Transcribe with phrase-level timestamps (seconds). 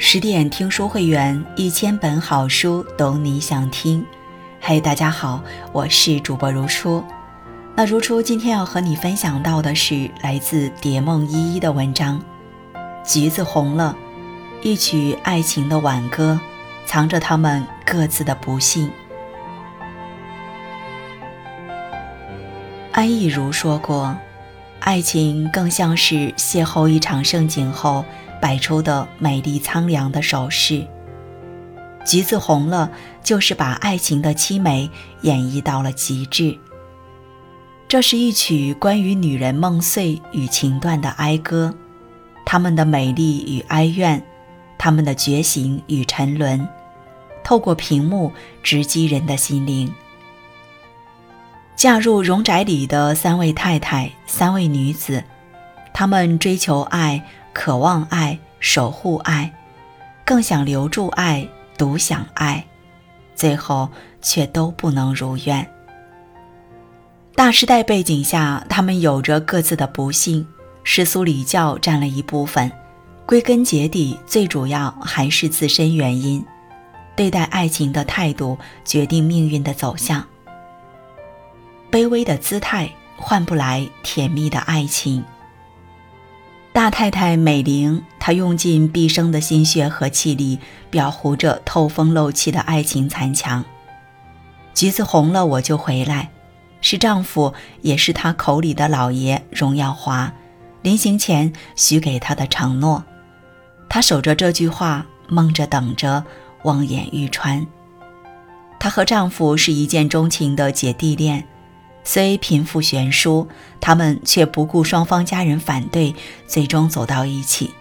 [0.00, 4.06] 十点听书会员，一千本好书，懂你想听。
[4.60, 7.02] 嘿，大家好，我是主播如初。
[7.74, 12.22] 那如初今天要和你分享到的是来自蝶梦依依的文章
[13.04, 13.96] 《橘子红了》，
[14.64, 16.38] 一曲爱情的挽歌，
[16.86, 18.88] 藏着他们各自的不幸。
[22.92, 24.16] 安逸如说过，
[24.78, 28.04] 爱情更像是邂逅一场盛景后
[28.40, 30.86] 摆出的美丽苍凉的手势。
[32.04, 32.90] 橘子红了，
[33.22, 34.88] 就是把爱情的凄美
[35.22, 36.56] 演绎到了极致。
[37.86, 41.74] 这是一曲关于女人梦碎与情断的哀歌，
[42.44, 44.22] 她们的美丽与哀怨，
[44.78, 46.66] 她们的觉醒与沉沦，
[47.42, 49.92] 透过屏幕直击人的心灵。
[51.76, 55.22] 嫁入荣宅里的三位太太，三位女子，
[55.92, 57.22] 她们追求爱，
[57.58, 59.52] 渴望爱，守护爱，
[60.24, 61.44] 更想留住爱，
[61.76, 62.64] 独享爱，
[63.34, 63.88] 最后
[64.22, 65.68] 却都不能如愿。
[67.34, 70.46] 大时代背景下，他们有着各自的不幸，
[70.84, 72.70] 世俗礼教占了一部分，
[73.26, 76.42] 归根结底，最主要还是自身原因。
[77.16, 80.24] 对待爱情的态度，决定命运的走向。
[81.90, 85.24] 卑微的姿态换不来甜蜜的爱情。
[86.72, 90.58] 大太太美玲，她用尽毕生的心血和气力，
[90.92, 93.64] 裱糊着透风漏气的爱情残墙。
[94.74, 96.30] 橘子红了，我就回来，
[96.80, 97.52] 是丈夫，
[97.82, 100.32] 也是她口里的老爷荣耀华，
[100.82, 103.04] 临行前许给她的承诺。
[103.88, 106.22] 她守着这句话，梦着等着，
[106.62, 107.66] 望眼欲穿。
[108.78, 111.44] 她和丈夫是一见钟情的姐弟恋。
[112.10, 113.46] 虽贫富悬殊，
[113.82, 116.14] 他们却不顾双方家人反对，
[116.46, 117.74] 最终走到一起。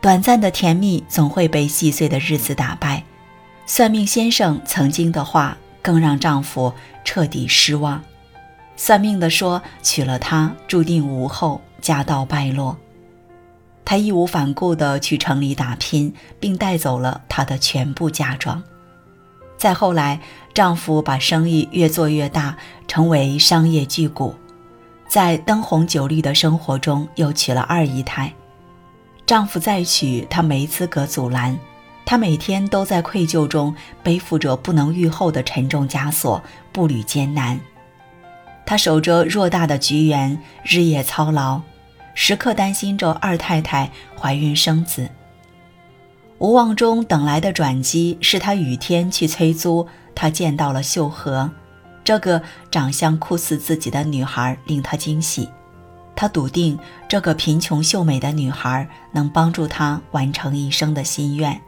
[0.00, 3.04] 短暂的甜蜜总会被细碎的日子打败。
[3.66, 6.72] 算命先生曾经的话更让丈夫
[7.04, 8.02] 彻底失望。
[8.74, 12.78] 算命的说，娶了她注定无后，家道败落。
[13.84, 18.62] 他义无反顾地去城里打拼，并带走了她的全部嫁妆。
[19.58, 20.20] 再后来，
[20.52, 22.56] 丈夫把生意越做越大，
[22.86, 24.34] 成为商业巨贾，
[25.08, 28.32] 在灯红酒绿的生活中又娶了二姨太。
[29.24, 31.58] 丈夫再娶她没资格阻拦，
[32.04, 36.40] 她每天都在愧疚中背负着不能愈后的沉重枷锁，
[36.70, 37.58] 步履艰难。
[38.64, 41.60] 她守着偌大的菊园，日夜操劳，
[42.14, 45.08] 时刻担心着二太太怀孕生子。
[46.38, 51.50] 无望中等来的转机，是他雨天去催租，他见到了秀禾，
[52.04, 55.48] 这个长相酷似自己的女孩令他惊喜。
[56.14, 61.60] 他笃定这个贫穷秀美的女孩能帮助他完成一生的心愿。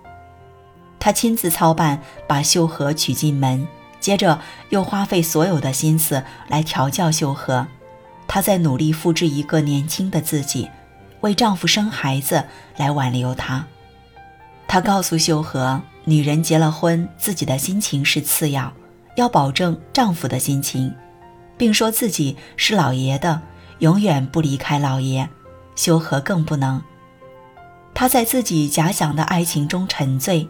[0.99, 3.67] 他亲自操办，把秀禾娶进门，
[4.01, 7.67] 接着又花费所有的心思来调教秀禾。
[8.27, 10.69] 他在努力复制一个年轻的自己，
[11.21, 12.45] 为丈夫生孩子
[12.77, 13.67] 来挽留他。
[14.69, 18.71] 她告诉秀禾，女人结了婚，自己的心情是次要，
[19.17, 20.95] 要保证丈夫的心情，
[21.57, 23.41] 并说自己是老爷的，
[23.79, 25.27] 永远不离开老爷。
[25.75, 26.83] 秀禾更不能。
[27.95, 30.47] 她在自己假想的爱情中沉醉，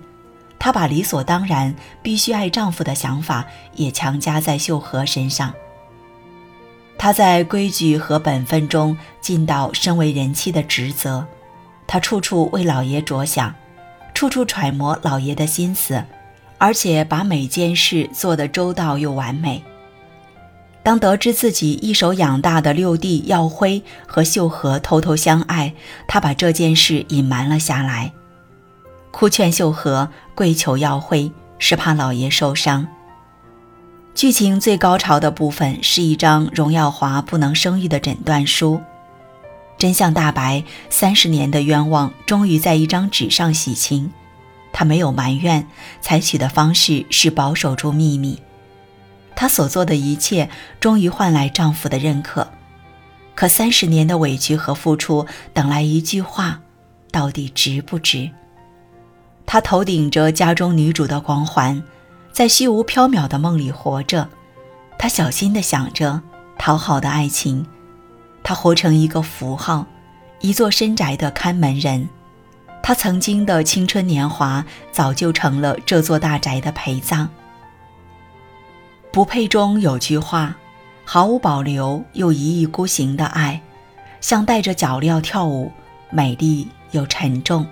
[0.59, 5.55] 她把理所当然必须爱丈夫的想法也强加在秀禾身上。
[6.99, 11.25] 她在规矩和本分中尽到身为人妻的职责，
[11.87, 13.55] 她处处为老爷着想。
[14.19, 16.03] 处处揣摩老爷的心思，
[16.59, 19.63] 而且把每件事做得周到又完美。
[20.83, 25.73] 当得知自己一手养大的六弟耀辉和秀禾偷偷相爱，
[26.09, 28.13] 他把这件事隐瞒了下来，
[29.13, 31.31] 哭劝秀禾，跪求耀辉，
[31.61, 32.89] 是怕老爷受伤。
[34.17, 38.81] 剧情最高潮的部分是一张荣耀华不能生育的诊断书。
[39.79, 44.13] 真相大白，三十年的冤枉终于在一张纸上洗清。
[44.73, 45.67] 她没有埋怨，
[46.01, 48.41] 采取的方式是保守住秘密。
[49.37, 52.51] 她所做的一切终于换来丈夫的认可。
[53.37, 56.61] 可三十年的委屈和付出，等来一句话，
[57.13, 58.29] 到底值不值？
[59.47, 61.81] 她头顶着家中女主的光环，
[62.33, 64.29] 在虚无缥缈的梦里活着。
[64.99, 66.21] 她小心地想着
[66.59, 67.65] 讨好的爱情。
[68.49, 69.85] 他活成一个符号，
[70.41, 72.09] 一座深宅的看门人。
[72.83, 77.29] 他曾经的青春年华，早就成了这座大宅的陪葬。
[79.13, 80.57] 不配中有句话：
[81.05, 83.61] 毫无保留又一意孤行的爱，
[84.23, 85.71] 像带着脚镣跳舞，
[86.09, 87.67] 美丽又沉重。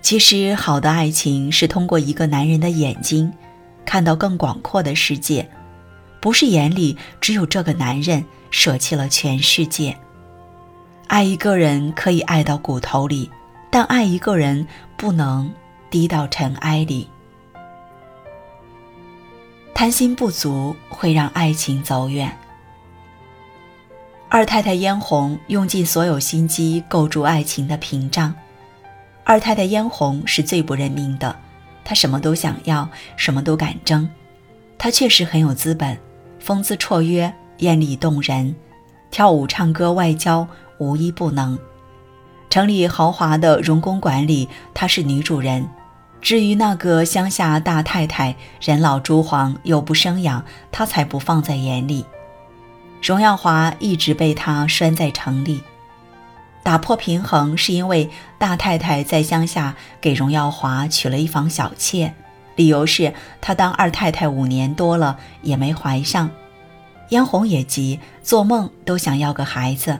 [0.00, 3.32] 其实，好的爱情是通过一个男人的眼睛，
[3.84, 5.50] 看到更广阔的世界，
[6.20, 9.96] 不是眼里只有这个男人，舍弃了全世界。
[11.06, 13.30] 爱一个人可以爱到骨头里，
[13.70, 14.66] 但爱一个人
[14.96, 15.52] 不能
[15.90, 17.08] 低到尘埃里。
[19.74, 22.36] 贪心不足会让爱情走远。
[24.28, 28.32] 二太太嫣红用尽所有心机构筑爱情的屏障。
[29.24, 31.34] 二太太嫣红是最不认命的，
[31.82, 34.08] 她什么都想要，什么都敢争。
[34.78, 35.98] 她确实很有资本，
[36.38, 38.54] 风姿绰约，艳丽动人，
[39.10, 40.46] 跳舞、唱歌、外交
[40.78, 41.58] 无一不能。
[42.50, 45.66] 城里豪华的荣公馆里，她是女主人。
[46.20, 52.04] 至于那个乡下大太太，人老珠黄又不生养，她才不放在眼里。
[53.02, 55.62] 荣耀华一直被她拴在城里。
[56.62, 62.12] 打破平衡是因为大太太在乡下给荣耀华娶了一房小妾，
[62.56, 66.28] 理由是她当二太太五年多了也没怀上。
[67.10, 69.98] 嫣红也急，做梦都想要个孩子，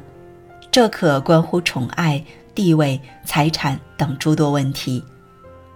[0.71, 2.25] 这可关乎宠爱、
[2.55, 5.05] 地位、财产等诸多问题，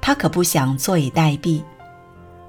[0.00, 1.62] 她可不想坐以待毙。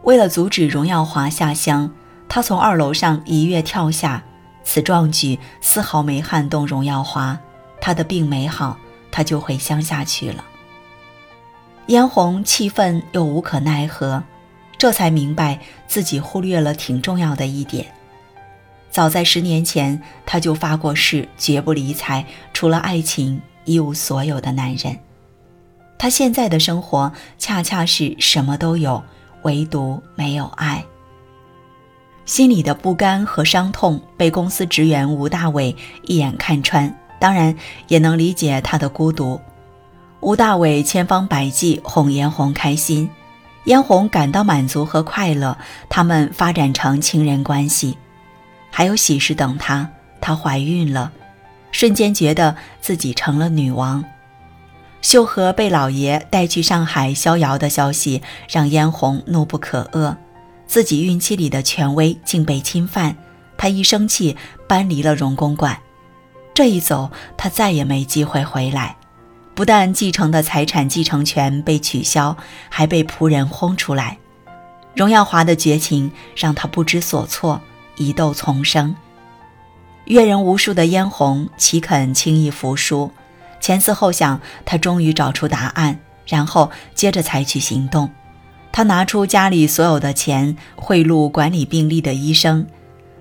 [0.03, 1.91] 为了阻止荣耀华下乡，
[2.29, 4.23] 她从二楼上一跃跳下，
[4.63, 7.37] 此壮举丝毫没撼动荣耀华。
[7.81, 8.77] 他的病没好，
[9.11, 10.43] 他就回乡下去了。
[11.87, 14.23] 嫣红气愤又无可奈何，
[14.77, 17.85] 这才明白自己忽略了挺重要的一点。
[18.95, 24.97] 早在十年前，他就发过誓，绝不理睬除了爱情一无所有的男人。
[25.97, 29.03] 他现在的生活恰恰是什么都有，
[29.41, 30.81] 唯独没有爱。
[32.25, 36.97] 心里的不甘和伤痛被公司职员吴大伟一眼看穿。
[37.19, 37.53] 当然
[37.89, 39.41] 也能理解他的孤独。
[40.21, 43.09] 吴大伟千方百计哄嫣红开心，
[43.65, 45.57] 嫣红感到满足和快乐。
[45.89, 47.97] 他们发展成情人关系，
[48.77, 49.89] 还有喜事等他。
[50.19, 51.13] 她怀孕了，
[51.71, 54.03] 瞬间觉得自己成了女王。
[55.01, 60.17] 秀禾被老爷带去上海逍遥的消息，让嫣红怒不可遏。
[60.67, 63.15] 自己孕期里的权威竟被侵犯，
[63.55, 64.35] 她一生气，
[64.67, 65.79] 搬离了荣公馆。
[66.53, 68.97] 这一走，她再也没机会回来。
[69.53, 72.35] 不但继承的财产继承权被取消，
[72.67, 74.17] 还被仆人轰出来。
[74.93, 77.61] 荣耀华的绝情让他不知所措，
[77.97, 78.95] 疑窦丛生。
[80.05, 83.11] 阅人无数的嫣红岂肯轻易服输？
[83.59, 88.09] 前思后想，他终于找出答案，然后接着采取行动。
[88.71, 92.67] 他拿出家里所有的钱，贿赂管理病历的医生，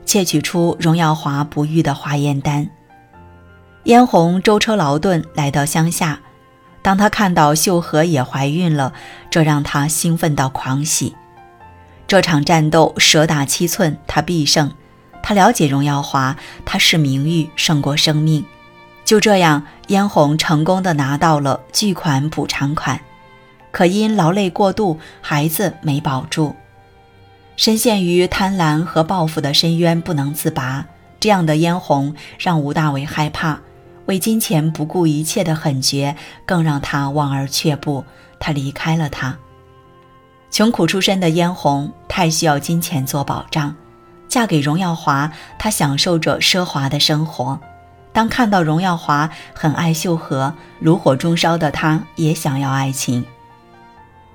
[0.04, 2.68] 窃取出荣耀华不育的化验单。
[3.84, 6.20] 嫣红舟车劳顿来到乡下，
[6.82, 8.92] 当他看到秀禾也怀孕了，
[9.30, 11.14] 这让他兴奋到狂喜。
[12.14, 14.70] 这场战斗蛇打七寸，他必胜。
[15.20, 18.44] 他了解荣耀华，他视名誉胜过生命。
[19.04, 23.00] 就这样，嫣红成功的拿到了巨款补偿款，
[23.72, 26.54] 可因劳累过度，孩子没保住。
[27.56, 30.86] 深陷于贪婪和报复的深渊不能自拔，
[31.18, 33.58] 这样的嫣红让吴大伟害怕。
[34.06, 36.14] 为金钱不顾一切的狠绝，
[36.46, 38.04] 更让他望而却步。
[38.38, 39.36] 他离开了他。
[40.54, 43.74] 穷苦出身的嫣红太需要金钱做保障，
[44.28, 47.58] 嫁给荣耀华，她享受着奢华的生活。
[48.12, 53.24] 当看到荣耀华很爱秀禾，炉火中烧的她也想要爱情。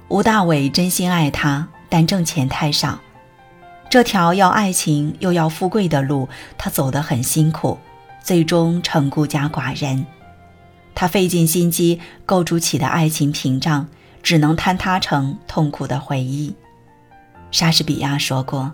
[0.09, 2.99] 吴大伟真心爱她，但挣钱太少。
[3.89, 7.79] 这条要爱情又要富贵的路，他走得很辛苦。
[8.21, 10.05] 最终成孤家寡人，
[10.93, 13.88] 他费尽心机构筑起的爱情屏障，
[14.23, 16.55] 只能坍塌成痛苦的回忆。
[17.51, 18.71] 莎士比亚说过：“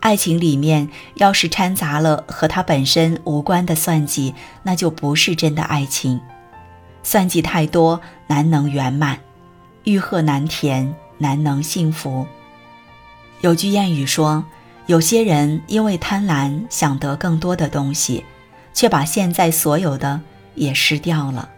[0.00, 6.20] 爱情里面要是掺杂了和他本身无关的算计，那就不是真的爱情。
[7.02, 9.16] 算计太多，难能圆满；
[9.84, 12.26] 欲壑难填，难能幸福。”
[13.40, 14.44] 有句谚语说
[14.86, 18.24] ：“有些人因为贪婪，想得更多的东西。”
[18.72, 20.20] 却把现在所有的
[20.54, 21.50] 也失掉了。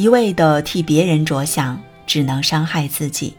[0.00, 3.34] 一味的替别人着想，只能伤害自己。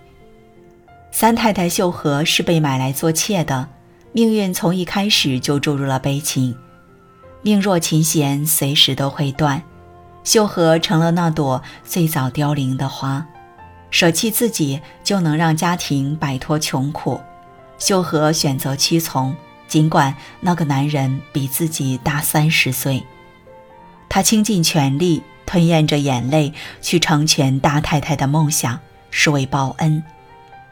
[1.12, 3.68] 三太太秀禾是被买来做妾的，
[4.12, 6.56] 命运从一开始就注入了悲情。
[7.42, 9.64] 命若琴弦，随时都会断。
[10.24, 13.26] 秀禾成了那朵最早凋零的花，
[13.90, 17.20] 舍弃自己就能让家庭摆脱穷苦。
[17.80, 19.36] 秀禾选择屈从。
[19.68, 23.02] 尽管那个男人比自己大三十岁，
[24.08, 28.80] 他倾尽全力，吞咽着眼泪去成全大太太的梦想，
[29.10, 30.02] 是为报恩。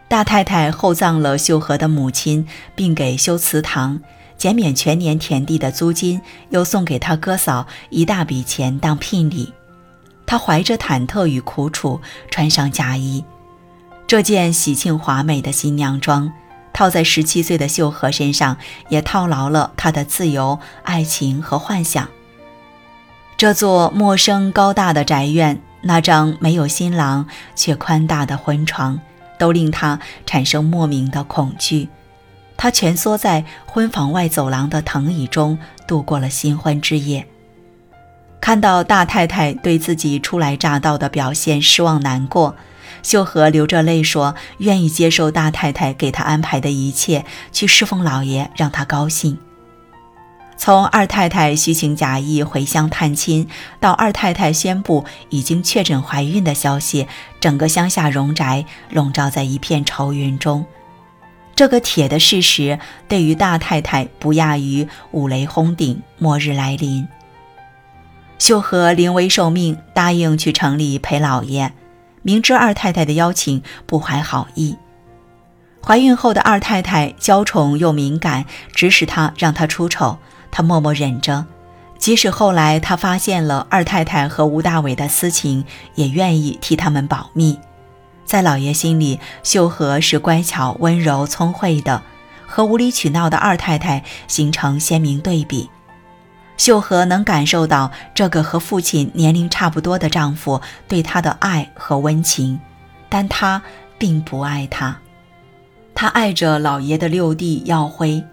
[0.07, 3.99] 大太太厚葬了秀禾的母亲，并给修祠堂，
[4.37, 6.21] 减免全年田地的租金，
[6.51, 9.51] 又送给他哥嫂一大笔钱当聘礼。
[10.25, 11.99] 她怀着忐忑与苦楚，
[12.31, 13.25] 穿上嫁衣。
[14.07, 16.31] 这件喜庆华美的新娘装，
[16.71, 18.55] 套在十七岁的秀禾身上，
[18.87, 22.07] 也套牢了她的自由、爱情和幻想。
[23.39, 28.99] 这座陌生高大的宅院，那张没有新郎却宽大的婚床。
[29.37, 31.87] 都令他产生莫名的恐惧，
[32.57, 37.25] 他蜷缩在婚房外走廊的藤椅中度过了新婚之夜。
[38.41, 42.57] 看到大太太对自己初来乍到的表现失望难过，
[43.03, 49.39] 秀禾流着泪说：“愿意接受大太太给他安排的一切，去侍奉老爷，让他高兴。”
[50.59, 53.47] 从二太太虚情假意回乡探亲，
[53.79, 57.07] 到二太太宣布已经确诊怀孕的消息，
[57.39, 60.65] 整个乡下荣宅笼罩在一片愁云中。
[61.55, 67.07] 这个铁的事实对于大太太不亚于五雷轰顶、末日来临。
[68.37, 71.71] 秀禾临危受命，答应去城里陪老爷，
[72.21, 74.75] 明知二太太的邀请，不怀好意。
[75.81, 80.19] 怀孕后的二太太娇宠又敏感，指使她让她出丑。
[80.51, 81.45] 他默默忍着，
[81.97, 85.65] 即使后来他发现了二太太和吴大伟的私情，
[85.95, 87.57] 也愿意替他们保密。
[88.25, 92.03] 在老爷心里，秀禾是乖巧、温柔、聪慧的，
[92.45, 95.69] 和无理取闹的二太太形成鲜明对比。
[96.55, 102.59] 秀禾能感受到这个和父亲年龄差不多的丈夫对她的爱和温情，
[103.07, 103.61] 但她
[103.97, 104.97] 并不爱他。
[105.95, 108.23] 她爱着老爷的六弟耀辉。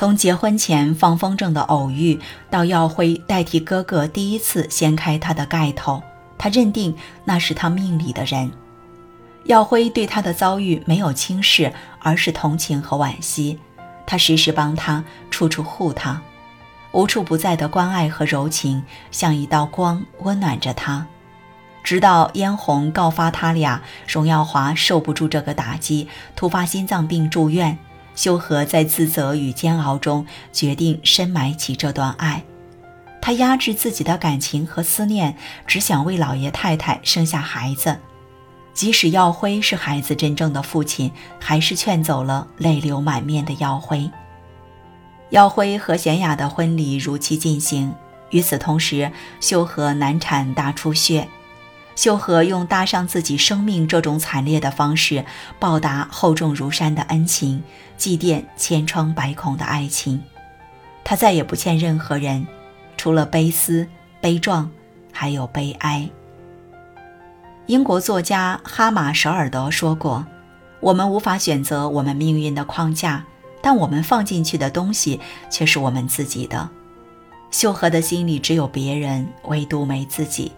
[0.00, 6.02] 从结婚前放风筝的偶遇，到耀辉代替哥哥第一次掀开他的盖头，
[6.38, 8.50] 他认定那是他命里的人。
[9.44, 13.58] 耀辉对他的遭遇没有轻视，而是同情和惋惜。
[14.06, 16.22] 他时时帮他，处处护他，
[16.92, 21.06] 无处不在的关爱和柔情像一道光，温暖着他。
[21.84, 27.76] 直到嫣红告发他俩，荣耀华受不住这个打击，突发心脏病住院。
[28.14, 32.44] 秀和在自责与煎熬中决定深埋起这段爱，
[33.22, 35.36] 他压制自己的感情和思念，
[35.66, 37.98] 只想为老爷太太生下孩子。
[38.72, 44.10] 即使耀辉是孩子真正的父亲，还是劝走了泪流满面的耀辉。
[45.30, 47.92] 耀辉和贤雅的婚礼如期进行，
[48.30, 51.28] 与此同时，秀和难产大出血。
[52.00, 55.22] 秀禾用搭上自己生命这种惨烈的方式，
[55.58, 57.62] 报答厚重如山的恩情，
[57.98, 60.22] 祭奠千疮百孔的爱情。
[61.04, 62.46] 他再也不欠任何人，
[62.96, 63.86] 除了悲思、
[64.18, 64.70] 悲壮，
[65.12, 66.08] 还有悲哀。
[67.66, 70.24] 英国作家哈马舍尔德说过
[70.80, 73.22] ：“我们无法选择我们命运的框架，
[73.60, 76.70] 但我们放进去的东西却是我们自己的。”
[77.52, 80.50] 秀禾的心里只有别人，唯独没自己。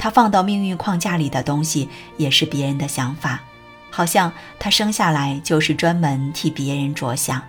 [0.00, 3.42] 他放到命运框架里的东西，也是别人的想法，
[3.90, 7.42] 好像他生下来就是专门替别人着想。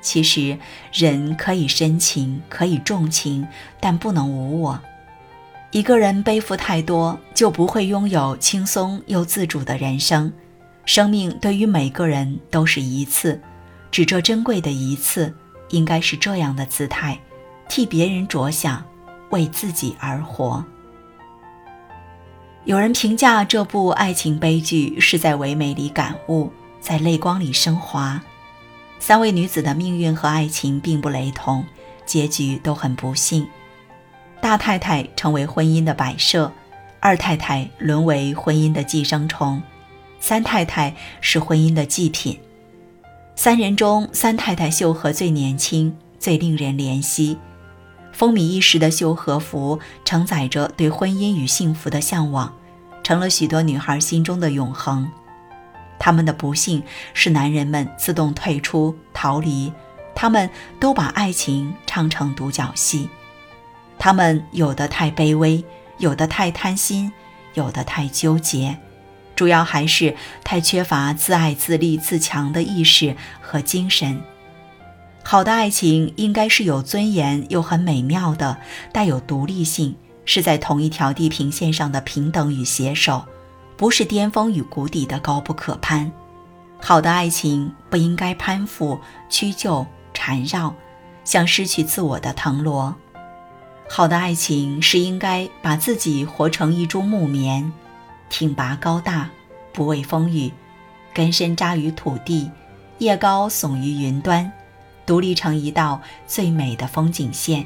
[0.00, 0.58] 其实，
[0.92, 3.46] 人可以深情，可以重情，
[3.78, 4.80] 但不能无我。
[5.70, 10.32] 一个人背负太多，就不会拥有轻松又自主的人生。
[10.84, 13.40] 生命对于每个人都是一次，
[13.92, 15.32] 只这珍贵的一次，
[15.68, 17.16] 应该是这样的姿态：
[17.68, 18.84] 替别人着想，
[19.30, 20.64] 为自己而活。
[22.68, 28.20] 有人评价这部爱情悲剧是在唯美里感悟，在泪光里升华。
[28.98, 31.64] 三位女子的命运和爱情并不雷同，
[32.04, 33.48] 结局都很不幸。
[34.42, 36.52] 大太太成为婚姻的摆设，
[37.00, 39.62] 二太太沦为婚姻的寄生虫，
[40.20, 42.38] 三太太是婚姻的祭品。
[43.34, 47.38] 三人中，三太太秀禾最年轻，最令人怜惜。
[48.12, 52.52] 风靡一时的秀禾服承载着对婚姻与幸福的向往，
[53.08, 55.10] 成了许多女孩心中的永恒。
[55.98, 56.82] 他们的不幸
[57.14, 59.72] 是男人们自动退出逃离，
[60.14, 63.08] 他们都把爱情唱成独角戏。
[63.98, 65.64] 他们有的太卑微，
[65.96, 67.10] 有的太贪心，
[67.54, 68.76] 有的太纠结，
[69.34, 74.20] 主要还是太缺乏自爱自立自强的意识和精神。
[75.24, 78.58] 好的爱情应该是有尊严又很美妙的，
[78.92, 79.96] 带有独立性，
[80.30, 83.24] 是在同一条地平线上的平等与携手，
[83.78, 86.12] 不是巅峰与谷底的高不可攀。
[86.78, 90.74] 好的爱情不应该攀附、屈就、缠绕，
[91.24, 92.94] 像失去自我的藤萝。
[93.88, 97.72] 好的爱情是应该把自己活成一株木棉，
[98.28, 99.30] 挺拔高大，
[99.72, 100.52] 不畏风雨，
[101.14, 102.50] 根深扎于土地，
[102.98, 104.52] 叶高耸于云端，
[105.06, 107.64] 独立成一道最美的风景线。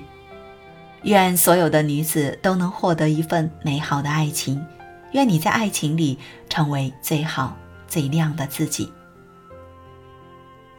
[1.02, 4.64] 愿所有的女子都能获得一份美好的爱情，
[5.12, 6.18] 愿你在爱情里
[6.48, 7.56] 成为最好
[7.88, 8.92] 最亮的自己。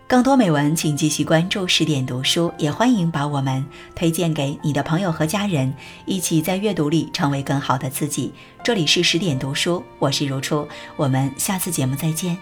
[0.08, 3.66] 更多美文，请继续关注十点读书，也欢迎把我们
[3.96, 5.74] 推荐给你的朋友和家人，
[6.06, 8.32] 一起在阅读里成为更好的自己。
[8.64, 12.38] 这里是十点读书，我是如初，我们下次节目再见。